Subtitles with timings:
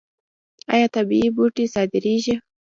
[0.73, 2.35] آیا طبیعي بوټي صادریږي؟